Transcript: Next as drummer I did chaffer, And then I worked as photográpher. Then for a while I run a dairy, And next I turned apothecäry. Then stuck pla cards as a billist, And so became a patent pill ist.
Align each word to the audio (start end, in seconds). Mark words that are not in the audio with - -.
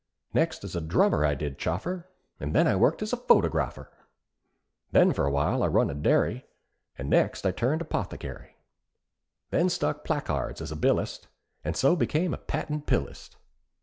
Next 0.33 0.63
as 0.63 0.73
drummer 0.73 1.23
I 1.23 1.35
did 1.35 1.59
chaffer, 1.59 2.09
And 2.39 2.55
then 2.55 2.65
I 2.67 2.75
worked 2.75 3.03
as 3.03 3.11
photográpher. 3.11 3.89
Then 4.91 5.13
for 5.13 5.27
a 5.27 5.31
while 5.31 5.61
I 5.61 5.67
run 5.67 5.91
a 5.91 5.93
dairy, 5.93 6.47
And 6.97 7.07
next 7.07 7.45
I 7.45 7.51
turned 7.51 7.81
apothecäry. 7.81 8.55
Then 9.51 9.69
stuck 9.69 10.03
pla 10.03 10.19
cards 10.21 10.59
as 10.59 10.71
a 10.71 10.75
billist, 10.75 11.27
And 11.63 11.77
so 11.77 11.95
became 11.95 12.33
a 12.33 12.39
patent 12.39 12.87
pill 12.87 13.05
ist. 13.05 13.37